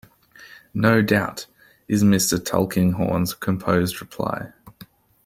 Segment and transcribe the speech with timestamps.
[0.73, 1.45] "No doubt,"
[1.87, 2.43] is Mr.
[2.43, 4.51] Tulkinghorn's composed reply.